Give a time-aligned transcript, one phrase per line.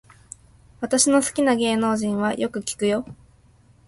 [0.79, 3.05] 私の好きな芸能人はよく聞くよ